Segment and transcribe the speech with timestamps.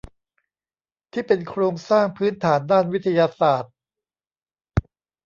[1.11, 3.73] ที่เป็นโครงสร้างพื้นฐานด้านวิทยาศาสตร์